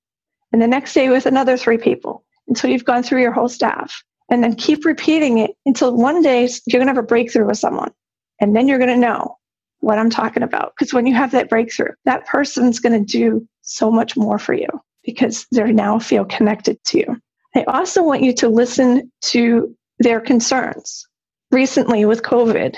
And 0.53 0.61
the 0.61 0.67
next 0.67 0.95
day 0.95 1.09
with 1.09 1.27
another 1.27 1.57
three 1.57 1.79
people 1.79 2.25
until 2.49 2.71
you've 2.71 2.85
gone 2.85 3.03
through 3.03 3.23
your 3.23 3.33
whole 3.33 3.49
staff. 3.49 4.03
And 4.31 4.45
then 4.45 4.55
keep 4.55 4.85
repeating 4.85 5.39
it 5.39 5.53
until 5.67 5.97
one 5.97 6.23
day 6.23 6.49
you're 6.67 6.79
going 6.79 6.87
to 6.87 6.95
have 6.95 7.03
a 7.03 7.07
breakthrough 7.07 7.47
with 7.47 7.59
someone. 7.59 7.93
And 8.41 8.55
then 8.55 8.69
you're 8.69 8.79
going 8.79 8.91
to 8.91 8.97
know 8.97 9.37
what 9.81 9.99
I'm 9.99 10.11
talking 10.11 10.43
about. 10.43 10.73
Because 10.79 10.93
when 10.93 11.07
you 11.07 11.15
have 11.15 11.33
that 11.33 11.49
breakthrough, 11.49 11.93
that 12.05 12.27
person's 12.27 12.79
going 12.79 13.05
to 13.05 13.19
do 13.19 13.47
so 13.63 13.91
much 13.91 14.17
more 14.17 14.39
for 14.39 14.53
you 14.53 14.69
because 15.05 15.47
they 15.53 15.73
now 15.73 15.99
feel 15.99 16.25
connected 16.25 16.83
to 16.85 16.99
you. 16.99 17.21
I 17.55 17.65
also 17.65 18.03
want 18.03 18.23
you 18.23 18.33
to 18.35 18.49
listen 18.49 19.11
to 19.23 19.75
their 19.99 20.21
concerns. 20.21 21.07
Recently 21.51 22.05
with 22.05 22.23
COVID, 22.23 22.77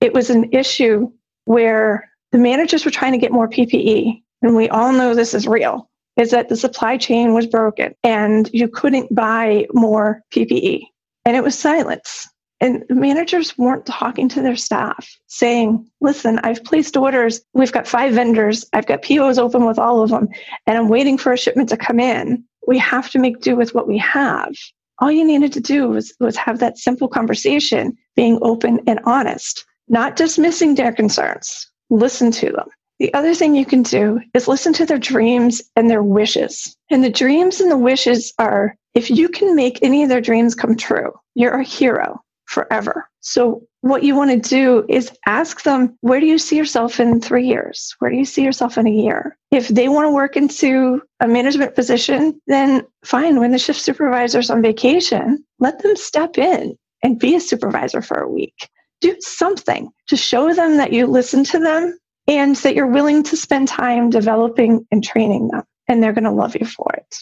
it 0.00 0.12
was 0.12 0.30
an 0.30 0.52
issue 0.52 1.10
where 1.44 2.10
the 2.32 2.38
managers 2.38 2.84
were 2.84 2.90
trying 2.90 3.12
to 3.12 3.18
get 3.18 3.32
more 3.32 3.48
PPE. 3.48 4.22
And 4.42 4.56
we 4.56 4.68
all 4.68 4.92
know 4.92 5.14
this 5.14 5.34
is 5.34 5.46
real, 5.46 5.88
is 6.16 6.30
that 6.30 6.48
the 6.48 6.56
supply 6.56 6.96
chain 6.96 7.32
was 7.32 7.46
broken 7.46 7.94
and 8.04 8.50
you 8.52 8.68
couldn't 8.68 9.14
buy 9.14 9.66
more 9.72 10.22
PPE. 10.32 10.82
And 11.24 11.36
it 11.36 11.42
was 11.42 11.58
silence. 11.58 12.28
And 12.60 12.84
managers 12.88 13.56
weren't 13.56 13.86
talking 13.86 14.28
to 14.30 14.42
their 14.42 14.56
staff 14.56 15.08
saying, 15.28 15.88
listen, 16.00 16.40
I've 16.40 16.64
placed 16.64 16.96
orders. 16.96 17.40
We've 17.54 17.70
got 17.70 17.86
five 17.86 18.14
vendors. 18.14 18.64
I've 18.72 18.86
got 18.86 19.02
POs 19.02 19.38
open 19.38 19.64
with 19.64 19.78
all 19.78 20.02
of 20.02 20.10
them, 20.10 20.28
and 20.66 20.76
I'm 20.76 20.88
waiting 20.88 21.18
for 21.18 21.32
a 21.32 21.38
shipment 21.38 21.68
to 21.68 21.76
come 21.76 22.00
in. 22.00 22.44
We 22.68 22.76
have 22.78 23.10
to 23.12 23.18
make 23.18 23.40
do 23.40 23.56
with 23.56 23.74
what 23.74 23.88
we 23.88 23.96
have. 23.96 24.52
All 24.98 25.10
you 25.10 25.24
needed 25.24 25.54
to 25.54 25.60
do 25.60 25.88
was, 25.88 26.12
was 26.20 26.36
have 26.36 26.58
that 26.58 26.76
simple 26.76 27.08
conversation, 27.08 27.96
being 28.14 28.38
open 28.42 28.80
and 28.86 29.00
honest, 29.04 29.64
not 29.88 30.16
dismissing 30.16 30.74
their 30.74 30.92
concerns. 30.92 31.66
Listen 31.88 32.30
to 32.32 32.52
them. 32.52 32.68
The 32.98 33.14
other 33.14 33.34
thing 33.34 33.54
you 33.54 33.64
can 33.64 33.82
do 33.82 34.20
is 34.34 34.48
listen 34.48 34.74
to 34.74 34.84
their 34.84 34.98
dreams 34.98 35.62
and 35.76 35.88
their 35.88 36.02
wishes. 36.02 36.76
And 36.90 37.02
the 37.02 37.08
dreams 37.08 37.58
and 37.58 37.70
the 37.70 37.78
wishes 37.78 38.34
are 38.38 38.76
if 38.92 39.10
you 39.10 39.30
can 39.30 39.56
make 39.56 39.78
any 39.80 40.02
of 40.02 40.10
their 40.10 40.20
dreams 40.20 40.54
come 40.54 40.76
true, 40.76 41.12
you're 41.34 41.60
a 41.60 41.64
hero 41.64 42.20
forever. 42.44 43.08
So, 43.20 43.62
what 43.80 44.02
you 44.02 44.16
want 44.16 44.30
to 44.30 44.48
do 44.48 44.84
is 44.88 45.12
ask 45.26 45.62
them, 45.62 45.96
where 46.00 46.20
do 46.20 46.26
you 46.26 46.38
see 46.38 46.56
yourself 46.56 46.98
in 46.98 47.20
three 47.20 47.46
years? 47.46 47.94
Where 47.98 48.10
do 48.10 48.16
you 48.16 48.24
see 48.24 48.42
yourself 48.42 48.76
in 48.76 48.86
a 48.86 48.92
year? 48.92 49.36
If 49.50 49.68
they 49.68 49.88
want 49.88 50.06
to 50.06 50.12
work 50.12 50.36
into 50.36 51.00
a 51.20 51.28
management 51.28 51.74
position, 51.74 52.40
then 52.46 52.84
fine. 53.04 53.38
When 53.38 53.52
the 53.52 53.58
shift 53.58 53.80
supervisor's 53.80 54.50
on 54.50 54.62
vacation, 54.62 55.44
let 55.60 55.82
them 55.82 55.96
step 55.96 56.38
in 56.38 56.76
and 57.02 57.18
be 57.18 57.36
a 57.36 57.40
supervisor 57.40 58.02
for 58.02 58.18
a 58.18 58.28
week. 58.28 58.68
Do 59.00 59.16
something 59.20 59.90
to 60.08 60.16
show 60.16 60.52
them 60.52 60.76
that 60.78 60.92
you 60.92 61.06
listen 61.06 61.44
to 61.44 61.60
them 61.60 61.96
and 62.26 62.56
that 62.56 62.74
you're 62.74 62.86
willing 62.86 63.22
to 63.22 63.36
spend 63.36 63.68
time 63.68 64.10
developing 64.10 64.86
and 64.90 65.04
training 65.04 65.48
them, 65.48 65.62
and 65.86 66.02
they're 66.02 66.12
going 66.12 66.24
to 66.24 66.30
love 66.30 66.56
you 66.60 66.66
for 66.66 66.92
it. 66.94 67.16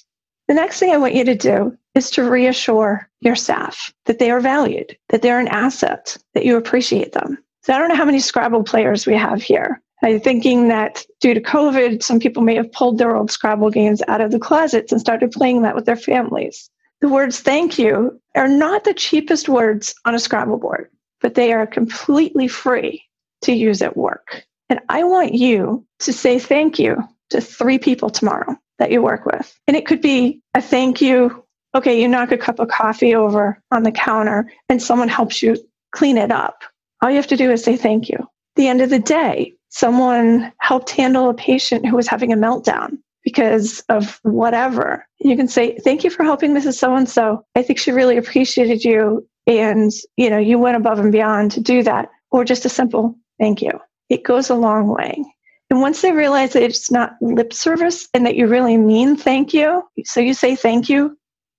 The 0.48 0.54
next 0.54 0.78
thing 0.78 0.92
I 0.92 0.98
want 0.98 1.14
you 1.14 1.24
to 1.24 1.34
do 1.34 1.76
is 1.94 2.10
to 2.12 2.30
reassure 2.30 3.08
your 3.20 3.34
staff 3.34 3.92
that 4.04 4.18
they 4.18 4.30
are 4.30 4.40
valued, 4.40 4.96
that 5.08 5.22
they're 5.22 5.40
an 5.40 5.48
asset, 5.48 6.16
that 6.34 6.44
you 6.44 6.56
appreciate 6.56 7.12
them. 7.12 7.38
So 7.62 7.72
I 7.72 7.78
don't 7.78 7.88
know 7.88 7.96
how 7.96 8.04
many 8.04 8.20
Scrabble 8.20 8.62
players 8.62 9.06
we 9.06 9.14
have 9.14 9.42
here. 9.42 9.82
I'm 10.04 10.20
thinking 10.20 10.68
that 10.68 11.04
due 11.20 11.34
to 11.34 11.40
COVID, 11.40 12.02
some 12.02 12.20
people 12.20 12.42
may 12.42 12.54
have 12.54 12.70
pulled 12.70 12.98
their 12.98 13.16
old 13.16 13.30
Scrabble 13.30 13.70
games 13.70 14.02
out 14.06 14.20
of 14.20 14.30
the 14.30 14.38
closets 14.38 14.92
and 14.92 15.00
started 15.00 15.32
playing 15.32 15.62
that 15.62 15.74
with 15.74 15.86
their 15.86 15.96
families. 15.96 16.70
The 17.00 17.08
words 17.08 17.40
thank 17.40 17.78
you 17.78 18.20
are 18.36 18.48
not 18.48 18.84
the 18.84 18.94
cheapest 18.94 19.48
words 19.48 19.94
on 20.04 20.14
a 20.14 20.20
Scrabble 20.20 20.58
board, 20.58 20.90
but 21.20 21.34
they 21.34 21.52
are 21.52 21.66
completely 21.66 22.46
free 22.46 23.02
to 23.42 23.52
use 23.52 23.82
at 23.82 23.96
work. 23.96 24.44
And 24.68 24.80
I 24.88 25.02
want 25.02 25.34
you 25.34 25.84
to 26.00 26.12
say 26.12 26.38
thank 26.38 26.78
you 26.78 27.02
to 27.30 27.40
three 27.40 27.78
people 27.78 28.10
tomorrow 28.10 28.56
that 28.78 28.90
you 28.90 29.02
work 29.02 29.26
with. 29.26 29.58
And 29.66 29.76
it 29.76 29.86
could 29.86 30.00
be 30.00 30.40
a 30.54 30.60
thank 30.60 31.00
you. 31.00 31.44
Okay, 31.74 32.00
you 32.00 32.08
knock 32.08 32.32
a 32.32 32.38
cup 32.38 32.58
of 32.58 32.68
coffee 32.68 33.14
over 33.14 33.60
on 33.70 33.82
the 33.82 33.92
counter 33.92 34.50
and 34.68 34.82
someone 34.82 35.08
helps 35.08 35.42
you 35.42 35.56
clean 35.92 36.16
it 36.16 36.30
up. 36.30 36.62
All 37.02 37.10
you 37.10 37.16
have 37.16 37.26
to 37.28 37.36
do 37.36 37.50
is 37.50 37.62
say 37.62 37.76
thank 37.76 38.08
you. 38.08 38.18
The 38.56 38.68
end 38.68 38.80
of 38.80 38.90
the 38.90 38.98
day, 38.98 39.52
someone 39.68 40.52
helped 40.58 40.90
handle 40.90 41.28
a 41.28 41.34
patient 41.34 41.86
who 41.86 41.96
was 41.96 42.08
having 42.08 42.32
a 42.32 42.36
meltdown 42.36 42.98
because 43.26 43.80
of 43.88 44.18
whatever. 44.22 45.06
You 45.18 45.36
can 45.36 45.48
say, 45.48 45.76
Thank 45.78 46.04
you 46.04 46.10
for 46.10 46.22
helping 46.22 46.54
Mrs. 46.54 46.74
So 46.74 46.94
and 46.94 47.08
so. 47.08 47.44
I 47.54 47.62
think 47.62 47.78
she 47.78 47.90
really 47.90 48.16
appreciated 48.16 48.84
you. 48.84 49.28
And, 49.46 49.92
you 50.16 50.30
know, 50.30 50.38
you 50.38 50.58
went 50.58 50.76
above 50.76 50.98
and 50.98 51.12
beyond 51.12 51.50
to 51.52 51.60
do 51.60 51.82
that. 51.82 52.08
Or 52.30 52.44
just 52.44 52.64
a 52.64 52.68
simple 52.68 53.16
thank 53.38 53.62
you. 53.62 53.72
It 54.08 54.24
goes 54.24 54.48
a 54.48 54.54
long 54.54 54.88
way. 54.88 55.24
And 55.70 55.80
once 55.80 56.00
they 56.00 56.12
realize 56.12 56.52
that 56.52 56.62
it's 56.62 56.90
not 56.90 57.16
lip 57.20 57.52
service 57.52 58.08
and 58.14 58.24
that 58.24 58.36
you 58.36 58.46
really 58.46 58.76
mean 58.76 59.16
thank 59.16 59.52
you, 59.52 59.82
so 60.04 60.20
you 60.20 60.32
say 60.32 60.54
thank 60.54 60.88
you 60.88 61.18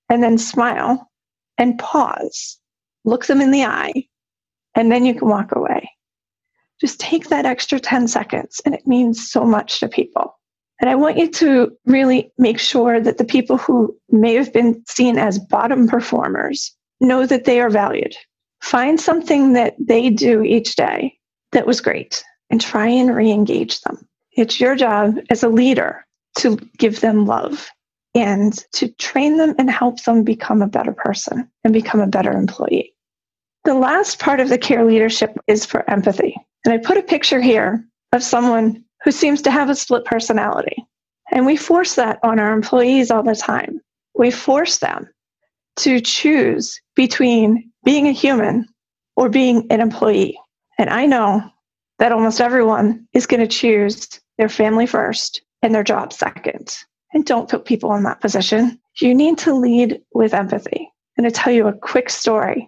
and 0.10 0.24
then 0.24 0.38
smile 0.38 1.10
and 1.58 1.78
pause, 1.78 2.58
look 3.04 3.26
them 3.26 3.42
in 3.42 3.52
the 3.52 3.66
eye, 3.66 4.06
and 4.76 4.92
then 4.92 5.06
you 5.06 5.14
can 5.14 5.28
walk 5.28 5.54
away. 5.56 5.90
Just 6.80 7.00
take 7.00 7.30
that 7.30 7.46
extra 7.46 7.80
10 7.80 8.08
seconds, 8.08 8.62
and 8.66 8.74
it 8.74 8.88
means 8.88 9.30
so 9.30 9.44
much 9.44 9.80
to 9.80 9.90
people. 9.90 10.40
And 10.80 10.90
I 10.90 10.96
want 10.96 11.18
you 11.18 11.30
to 11.30 11.76
really 11.86 12.32
make 12.38 12.60
sure 12.60 13.02
that 13.02 13.18
the 13.18 13.26
people 13.26 13.58
who 13.58 13.98
may 14.10 14.36
have 14.36 14.54
been 14.54 14.84
seen 14.88 15.18
as 15.18 15.40
bottom 15.40 15.88
performers 15.88 16.74
know 17.02 17.26
that 17.26 17.46
they 17.46 17.60
are 17.60 17.72
valued. 17.72 18.16
Find 18.62 19.02
something 19.02 19.54
that 19.54 19.76
they 19.80 20.12
do 20.12 20.44
each 20.44 20.76
day 20.76 21.18
that 21.52 21.66
was 21.66 21.82
great 21.82 22.24
and 22.50 22.62
try 22.62 22.88
and 22.88 23.16
re 23.16 23.32
engage 23.32 23.82
them. 23.82 24.08
It's 24.32 24.60
your 24.60 24.76
job 24.76 25.18
as 25.30 25.44
a 25.44 25.50
leader 25.50 26.06
to 26.40 26.58
give 26.78 27.02
them 27.02 27.26
love 27.26 27.70
and 28.14 28.54
to 28.74 28.90
train 28.94 29.38
them 29.38 29.56
and 29.58 29.70
help 29.70 30.04
them 30.04 30.24
become 30.24 30.62
a 30.62 30.68
better 30.68 30.94
person 30.94 31.50
and 31.64 31.74
become 31.74 32.00
a 32.00 32.08
better 32.08 32.32
employee. 32.32 32.94
The 33.64 33.74
last 33.74 34.20
part 34.20 34.40
of 34.40 34.50
the 34.50 34.58
care 34.58 34.86
leadership 34.86 35.38
is 35.48 35.66
for 35.66 35.90
empathy. 35.90 36.36
And 36.64 36.74
I 36.74 36.78
put 36.78 36.98
a 36.98 37.04
picture 37.04 37.42
here 37.42 37.86
of 38.14 38.24
someone 38.24 38.84
who 39.04 39.12
seems 39.12 39.42
to 39.42 39.52
have 39.52 39.70
a 39.70 39.76
split 39.76 40.06
personality. 40.06 40.86
And 41.32 41.46
we 41.46 41.58
force 41.58 41.96
that 41.96 42.20
on 42.24 42.40
our 42.40 42.54
employees 42.54 43.12
all 43.12 43.24
the 43.24 43.36
time. 43.36 43.82
We 44.16 44.32
force 44.32 44.78
them 44.78 45.10
to 45.78 46.00
choose 46.00 46.80
between 46.96 47.72
being 47.84 48.08
a 48.08 48.12
human 48.12 48.68
or 49.16 49.30
being 49.30 49.68
an 49.70 49.82
employee. 49.82 50.40
And 50.78 50.90
I 50.90 51.06
know 51.06 51.44
that 52.00 52.12
almost 52.12 52.42
everyone 52.42 53.08
is 53.14 53.26
going 53.26 53.40
to 53.40 53.48
choose 53.48 54.08
their 54.38 54.50
family 54.50 54.86
first 54.86 55.42
and 55.62 55.74
their 55.74 55.84
job 55.84 56.14
second. 56.14 56.76
And 57.14 57.26
don't 57.26 57.50
put 57.50 57.66
people 57.66 57.94
in 57.96 58.04
that 58.04 58.22
position. 58.22 58.80
You 59.02 59.16
need 59.16 59.38
to 59.40 59.54
lead 59.54 60.02
with 60.14 60.34
empathy. 60.34 60.92
I'm 61.18 61.24
going 61.24 61.32
to 61.32 61.40
tell 61.40 61.54
you 61.54 61.68
a 61.68 61.74
quick 61.74 62.10
story. 62.10 62.68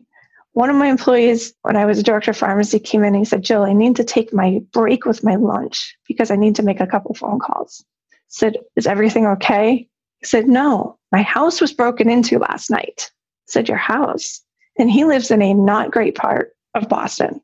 One 0.54 0.70
of 0.70 0.76
my 0.76 0.88
employees, 0.88 1.54
when 1.62 1.76
I 1.76 1.86
was 1.86 2.00
a 2.00 2.04
director 2.04 2.32
of 2.32 2.38
pharmacy, 2.38 2.80
came 2.80 3.02
in 3.02 3.10
and 3.14 3.18
he 3.18 3.26
said, 3.26 3.44
Jill, 3.44 3.64
I 3.64 3.74
need 3.74 3.96
to 3.98 4.04
take 4.04 4.34
my 4.34 4.60
break 4.74 5.06
with 5.06 5.24
my 5.24 5.36
lunch 5.36 5.96
because 6.08 6.32
I 6.32 6.36
need 6.36 6.56
to 6.56 6.64
make 6.64 6.80
a 6.80 6.88
couple 6.88 7.14
phone 7.14 7.40
calls. 7.40 7.84
I 8.12 8.16
said, 8.30 8.58
Is 8.76 8.88
everything 8.88 9.28
okay? 9.28 9.88
He 10.20 10.26
said, 10.26 10.48
No, 10.48 10.98
my 11.12 11.22
house 11.22 11.62
was 11.62 11.72
broken 11.72 12.10
into 12.10 12.40
last 12.40 12.72
night. 12.72 13.12
I 13.12 13.48
said, 13.48 13.70
Your 13.70 13.78
house? 13.78 14.42
And 14.78 14.90
he 14.90 15.06
lives 15.06 15.30
in 15.30 15.42
a 15.42 15.54
not 15.54 15.92
great 15.92 16.16
part 16.16 16.54
of 16.74 16.90
Boston. 16.90 17.42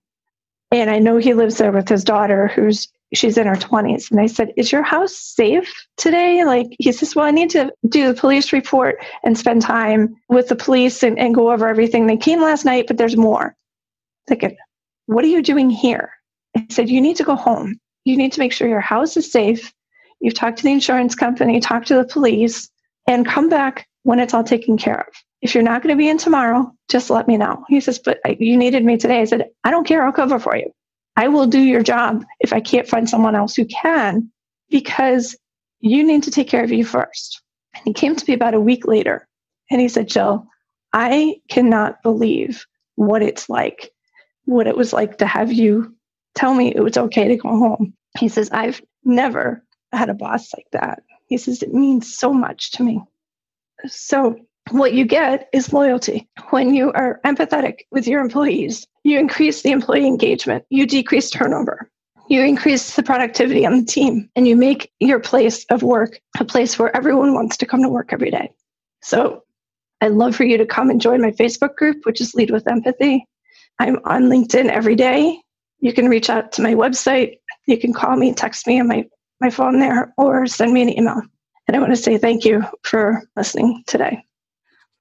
And 0.76 0.90
I 0.90 1.00
know 1.00 1.16
he 1.16 1.34
lives 1.34 1.58
there 1.58 1.72
with 1.72 1.88
his 1.88 2.04
daughter, 2.04 2.50
who's 2.50 2.90
she's 3.14 3.38
in 3.38 3.48
her 3.48 3.56
20s. 3.56 4.12
And 4.12 4.20
I 4.20 4.26
said, 4.26 4.52
Is 4.58 4.74
your 4.74 4.84
house 4.84 5.16
safe 5.16 5.74
today? 5.96 6.44
Like, 6.44 6.68
he 6.80 6.92
says, 6.92 7.16
Well, 7.16 7.26
I 7.26 7.32
need 7.32 7.50
to 7.52 7.72
do 7.88 8.08
the 8.08 8.20
police 8.20 8.52
report 8.52 8.98
and 9.24 9.38
spend 9.38 9.62
time 9.62 10.16
with 10.28 10.50
the 10.50 10.56
police 10.56 11.02
and, 11.02 11.18
and 11.18 11.34
go 11.34 11.50
over 11.52 11.70
everything. 11.70 12.08
They 12.08 12.18
came 12.18 12.42
last 12.42 12.66
night, 12.66 12.88
but 12.88 12.98
there's 12.98 13.16
more. 13.16 13.56
Like, 14.30 14.58
what 15.06 15.24
are 15.24 15.30
you 15.30 15.42
doing 15.42 15.70
here? 15.70 16.12
I 16.58 16.66
said, 16.70 16.90
You 16.90 17.00
need 17.00 17.16
to 17.18 17.24
go 17.24 17.36
home. 17.36 17.80
You 18.04 18.18
need 18.18 18.34
to 18.34 18.40
make 18.42 18.52
sure 18.52 18.68
your 18.68 18.82
house 18.82 19.16
is 19.16 19.32
safe. 19.32 19.74
You've 20.20 20.34
talked 20.34 20.58
to 20.58 20.64
the 20.64 20.74
insurance 20.74 21.16
company, 21.16 21.62
talk 21.62 21.86
to 21.86 21.96
the 21.96 22.06
police, 22.06 22.70
and 23.08 23.26
come 23.26 23.48
back 23.48 23.88
when 24.04 24.20
it's 24.20 24.34
all 24.34 24.44
taken 24.44 24.78
care 24.78 25.00
of. 25.08 25.14
If 25.46 25.54
you're 25.54 25.64
not 25.64 25.84
going 25.84 25.96
to 25.96 25.96
be 25.96 26.10
in 26.10 26.18
tomorrow, 26.18 26.74
just 26.90 27.12
let 27.12 27.28
me 27.28 27.38
know. 27.38 27.64
He 27.70 27.80
says, 27.80 28.00
But 28.00 28.20
you 28.42 28.58
needed 28.58 28.84
me 28.84 28.98
today. 28.98 29.22
I 29.22 29.26
said, 29.26 29.48
I 29.64 29.70
don't 29.70 29.86
care. 29.86 30.04
I'll 30.04 30.12
cover 30.12 30.40
for 30.40 30.58
you. 30.58 30.74
I 31.18 31.28
will 31.28 31.46
do 31.46 31.60
your 31.60 31.84
job 31.84 32.26
if 32.40 32.52
I 32.52 32.60
can't 32.60 32.88
find 32.88 33.08
someone 33.08 33.36
else 33.36 33.56
who 33.56 33.66
can, 33.66 34.32
because 34.72 35.38
you 35.82 36.04
need 36.04 36.24
to 36.24 36.32
take 36.32 36.50
care 36.50 36.64
of 36.64 36.72
you 36.72 36.84
first. 36.84 37.44
And 37.76 37.84
he 37.86 37.94
came 37.94 38.16
to 38.16 38.26
me 38.28 38.34
about 38.34 38.56
a 38.56 38.60
week 38.60 38.88
later 38.88 39.28
and 39.70 39.80
he 39.80 39.88
said, 39.88 40.10
Jill, 40.10 40.48
I 40.94 41.36
cannot 41.48 42.02
believe 42.02 42.66
what 42.96 43.22
it's 43.22 43.48
like, 43.48 43.92
what 44.46 44.66
it 44.66 44.76
was 44.76 44.94
like 44.94 45.20
to 45.20 45.28
have 45.28 45.54
you 45.54 45.96
tell 46.34 46.56
me 46.56 46.74
it 46.74 46.82
was 46.82 46.98
okay 46.98 47.28
to 47.28 47.38
go 47.38 47.50
home. 47.50 47.94
He 48.18 48.30
says, 48.30 48.50
I've 48.50 48.82
never 49.04 49.64
had 49.92 50.10
a 50.10 50.16
boss 50.16 50.52
like 50.58 50.72
that. 50.72 51.04
He 51.28 51.38
says, 51.38 51.62
it 51.62 51.72
means 51.72 52.18
so 52.18 52.34
much 52.34 52.72
to 52.72 52.84
me. 52.84 53.00
So 53.86 54.40
what 54.72 54.94
you 54.94 55.06
get 55.06 55.50
is 55.54 55.74
loyalty. 55.74 56.28
When 56.50 56.74
you 56.74 56.92
are 56.94 57.20
empathetic 57.26 57.82
with 57.92 58.08
your 58.08 58.22
employees, 58.22 58.88
you 59.04 59.20
increase 59.20 59.62
the 59.62 59.72
employee 59.72 60.08
engagement, 60.08 60.66
you 60.70 60.88
decrease 60.88 61.30
turnover, 61.30 61.90
you 62.30 62.42
increase 62.42 62.96
the 62.96 63.04
productivity 63.04 63.66
on 63.66 63.80
the 63.80 63.86
team, 63.86 64.30
and 64.36 64.48
you 64.48 64.56
make 64.56 64.92
your 65.00 65.20
place 65.20 65.66
of 65.66 65.84
work 65.84 66.20
a 66.40 66.46
place 66.46 66.80
where 66.80 66.96
everyone 66.96 67.34
wants 67.34 67.58
to 67.58 67.66
come 67.66 67.84
to 67.84 67.90
work 67.90 68.12
every 68.12 68.32
day. 68.32 68.52
So 69.04 69.44
I'd 70.02 70.14
love 70.14 70.36
for 70.36 70.44
you 70.44 70.58
to 70.58 70.66
come 70.66 70.90
and 70.90 71.00
join 71.00 71.22
my 71.22 71.32
Facebook 71.32 71.76
group, 71.76 72.06
which 72.06 72.20
is 72.20 72.34
Lead 72.34 72.50
with 72.50 72.68
Empathy. 72.68 73.26
I'm 73.80 73.98
on 74.06 74.24
LinkedIn 74.24 74.70
every 74.70 74.96
day. 74.96 75.40
You 75.80 75.94
can 75.94 76.10
reach 76.10 76.30
out 76.30 76.52
to 76.54 76.62
my 76.62 76.74
website. 76.74 77.38
You 77.68 77.78
can 77.78 77.94
call 77.94 78.16
me, 78.16 78.34
text 78.34 78.66
me 78.66 78.80
on 78.80 78.88
my, 78.88 79.06
my 79.42 79.50
phone 79.50 79.80
there, 79.80 80.14
or 80.18 80.48
send 80.48 80.74
me 80.74 80.82
an 80.82 80.90
email. 80.90 81.22
And 81.68 81.78
I 81.78 81.80
want 81.80 81.92
to 81.92 82.02
say 82.02 82.18
thank 82.18 82.46
you 82.46 82.64
for 82.84 83.24
listening 83.36 83.84
today. 83.86 84.24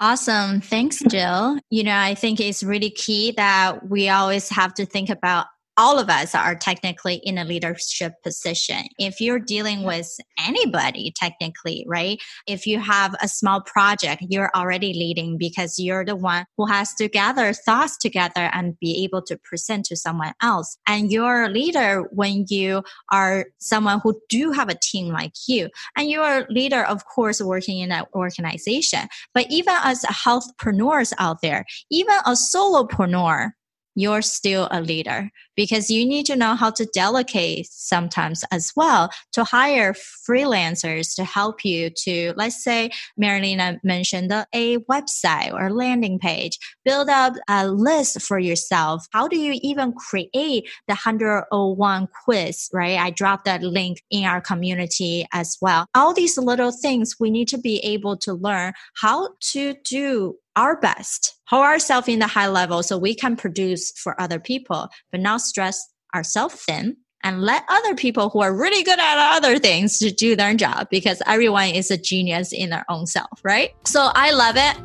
Awesome. 0.05 0.61
Thanks, 0.61 1.03
Jill. 1.09 1.59
You 1.71 1.83
know, 1.83 1.97
I 1.97 2.15
think 2.15 2.39
it's 2.39 2.63
really 2.63 2.91
key 2.91 3.33
that 3.39 3.89
we 3.89 4.11
always 4.11 4.51
have 4.51 4.75
to 4.75 4.85
think 4.85 5.09
about 5.09 5.47
all 5.77 5.99
of 5.99 6.09
us 6.09 6.35
are 6.35 6.55
technically 6.55 7.17
in 7.17 7.39
a 7.39 7.45
leadership 7.45 8.15
position. 8.23 8.85
If 8.99 9.21
you're 9.21 9.39
dealing 9.39 9.83
with 9.83 10.09
anybody, 10.39 11.13
technically, 11.17 11.85
right? 11.89 12.21
If 12.47 12.67
you 12.67 12.79
have 12.81 13.15
a 13.21 13.29
small 13.29 13.61
project, 13.61 14.23
you're 14.29 14.51
already 14.55 14.93
leading 14.93 15.39
because 15.39 15.79
you're 15.79 16.05
the 16.05 16.17
one 16.17 16.47
who 16.57 16.67
has 16.67 16.95
to 16.95 17.09
gather 17.09 17.53
thoughts 17.53 17.97
together 17.99 18.51
and 18.53 18.79
be 18.79 19.05
able 19.05 19.23
to 19.23 19.37
present 19.39 19.87
to 19.87 19.97
someone 19.97 20.33
else. 20.43 20.77
And 20.87 21.11
you're 21.11 21.45
a 21.45 21.49
leader 21.49 22.03
when 22.13 22.47
you 22.49 22.83
are 23.11 23.47
someone 23.59 24.01
who 24.03 24.21
do 24.29 24.53
have 24.53 24.69
a 24.69 24.79
team 24.81 25.09
like 25.09 25.33
you. 25.49 25.69
And 25.97 26.09
you're 26.09 26.25
a 26.25 26.47
leader, 26.51 26.85
of 26.85 27.05
course, 27.07 27.41
working 27.41 27.81
in 27.81 27.93
an 27.93 28.05
organization. 28.15 29.09
But 29.33 29.47
even 29.51 29.75
as 29.83 30.03
healthpreneurs 30.05 31.13
out 31.19 31.41
there, 31.43 31.65
even 31.91 32.15
a 32.27 32.33
solopreneur, 32.33 33.51
you're 33.95 34.23
still 34.23 34.69
a 34.71 34.81
leader 34.81 35.31
because 35.57 35.91
you 35.91 36.05
need 36.05 36.27
to 36.27 36.37
know 36.37 36.55
how 36.55 36.71
to 36.71 36.85
delegate 36.87 37.67
sometimes 37.71 38.45
as 38.51 38.73
well 38.77 39.11
to 39.33 39.45
hire 39.45 39.95
freelancers 40.29 41.15
to 41.15 41.25
help 41.25 41.65
you 41.65 41.91
to 41.91 42.33
let's 42.37 42.63
say 42.63 42.91
marilena 43.21 43.79
mentioned 43.85 44.33
a 44.53 44.79
website 44.79 45.53
or 45.53 45.71
landing 45.71 46.19
page. 46.19 46.59
Build 46.85 47.09
up 47.09 47.35
a 47.49 47.69
list 47.69 48.21
for 48.23 48.39
yourself. 48.39 49.07
How 49.13 49.29
do 49.29 49.39
you 49.39 49.59
even 49.63 49.93
create 49.93 50.69
the 50.89 50.95
101 50.95 52.09
quiz 52.25 52.69
right? 52.73 52.99
I 52.99 53.11
dropped 53.11 53.45
that 53.45 53.63
link 53.63 54.03
in 54.11 54.25
our 54.25 54.41
community 54.41 55.27
as 55.33 55.57
well. 55.61 55.87
All 55.95 56.13
these 56.15 56.37
little 56.39 56.73
things 56.73 57.17
we 57.21 57.31
need 57.31 57.49
to 57.49 57.59
be 57.59 57.79
able 57.79 58.17
to 58.19 58.35
learn 58.35 58.73
how 58.95 59.31
to 59.53 59.75
do 59.85 60.37
our 60.57 60.79
best, 60.81 61.35
hold 61.55 61.67
ourselves 61.67 62.09
in 62.09 62.19
the 62.19 62.27
high 62.27 62.49
level 62.49 62.83
so 62.83 62.99
we 62.99 63.15
can 63.15 63.37
produce 63.37 63.93
for 63.93 64.21
other 64.21 64.41
people, 64.41 64.89
but 65.13 65.21
not 65.21 65.41
stress 65.41 65.89
ourselves 66.13 66.57
thin 66.57 66.97
and 67.23 67.43
let 67.43 67.63
other 67.69 67.95
people 67.95 68.29
who 68.29 68.41
are 68.41 68.53
really 68.53 68.83
good 68.83 68.99
at 68.99 69.37
other 69.37 69.61
things 69.61 69.99
to 69.99 70.11
do 70.11 70.35
their 70.35 70.53
job 70.55 70.89
because 70.91 71.23
everyone 71.27 71.69
is 71.69 71.93
a 71.93 71.97
genius 71.97 72.53
in 72.53 72.71
their 72.71 72.85
own 72.89 73.07
self, 73.07 73.31
right? 73.45 73.71
So 73.85 74.11
I 74.15 74.33
love 74.33 74.57
it. 74.57 74.77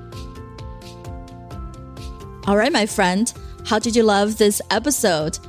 All 2.47 2.55
right, 2.55 2.71
my 2.71 2.85
friend, 2.85 3.33
how 3.65 3.79
did 3.79 3.95
you 3.95 4.03
love 4.03 4.37
this 4.37 4.61
episode? 4.69 5.39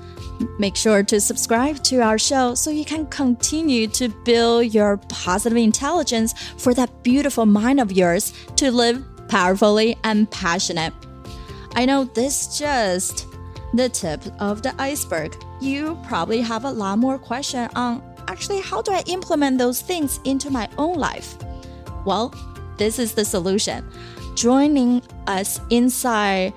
Make 0.59 0.75
sure 0.75 1.03
to 1.03 1.21
subscribe 1.21 1.83
to 1.85 2.01
our 2.01 2.19
show 2.19 2.55
so 2.55 2.71
you 2.71 2.87
can 2.87 3.07
continue 3.09 3.89
to 3.89 4.09
build 4.25 4.73
your 4.73 4.97
positive 5.11 5.59
intelligence 5.59 6.33
for 6.57 6.73
that 6.73 7.03
beautiful 7.03 7.45
mind 7.45 7.79
of 7.79 7.93
yours 7.93 8.33
to 8.57 8.73
live 8.73 9.05
powerfully 9.29 9.99
and 10.03 10.31
passionate. 10.31 10.95
I 11.75 11.85
know 11.85 12.05
this 12.05 12.59
just 12.59 13.27
the 13.75 13.89
tip 13.89 14.23
of 14.41 14.63
the 14.63 14.75
iceberg. 14.81 15.37
You 15.61 15.99
probably 16.07 16.41
have 16.41 16.65
a 16.65 16.71
lot 16.71 16.99
more 16.99 17.19
questions 17.19 17.71
on 17.75 18.03
actually 18.29 18.61
how 18.61 18.83
do 18.83 18.93
I 18.93 19.03
implement 19.07 19.59
those 19.59 19.81
things 19.81 20.21
into 20.25 20.51
my 20.51 20.69
own 20.79 20.97
life? 20.97 21.37
Well, 22.05 22.35
this 22.77 22.99
is 22.99 23.15
the 23.15 23.25
solution. 23.25 23.85
Joining 24.35 25.03
us 25.27 25.61
inside 25.71 26.53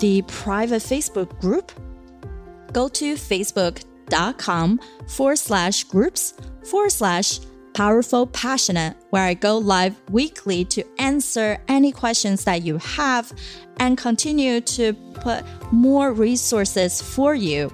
the 0.00 0.22
private 0.22 0.82
Facebook 0.82 1.38
group, 1.40 1.72
go 2.72 2.88
to 2.88 3.14
facebook.com 3.14 4.80
forward 5.06 5.36
slash 5.36 5.84
groups 5.84 6.34
forward 6.64 6.90
slash 6.90 7.40
Powerful 7.78 8.26
Passionate, 8.26 8.96
where 9.10 9.22
I 9.22 9.34
go 9.34 9.56
live 9.56 9.94
weekly 10.10 10.64
to 10.64 10.82
answer 11.00 11.62
any 11.68 11.92
questions 11.92 12.42
that 12.42 12.62
you 12.62 12.78
have 12.78 13.32
and 13.76 13.96
continue 13.96 14.60
to 14.62 14.94
put 15.14 15.44
more 15.70 16.12
resources 16.12 17.00
for 17.00 17.36
you 17.36 17.70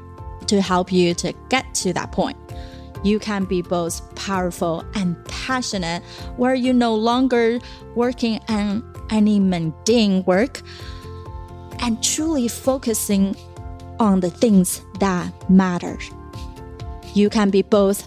to 0.46 0.60
help 0.60 0.92
you 0.92 1.14
to 1.14 1.32
get 1.48 1.74
to 1.76 1.94
that 1.94 2.12
point. 2.12 2.36
You 3.02 3.18
can 3.18 3.46
be 3.46 3.62
both 3.62 4.14
powerful 4.14 4.84
and 4.94 5.16
passionate, 5.24 6.02
where 6.36 6.54
you're 6.54 6.74
no 6.74 6.94
longer 6.94 7.58
working 7.94 8.40
on 8.50 8.84
any 9.08 9.40
mundane 9.40 10.22
work 10.26 10.60
and 11.78 12.04
truly 12.04 12.46
focusing 12.48 13.34
on 13.98 14.20
the 14.20 14.30
things 14.30 14.82
that 15.00 15.32
matter. 15.48 15.98
You 17.14 17.30
can 17.30 17.48
be 17.48 17.62
both 17.62 18.06